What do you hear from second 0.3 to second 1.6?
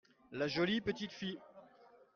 la jolie petite fille.